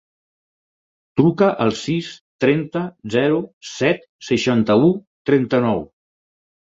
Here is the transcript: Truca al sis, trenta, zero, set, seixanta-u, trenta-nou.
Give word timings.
Truca 1.21 1.49
al 1.65 1.73
sis, 1.81 2.09
trenta, 2.45 2.83
zero, 3.17 3.39
set, 3.75 4.05
seixanta-u, 4.31 4.91
trenta-nou. 5.33 5.85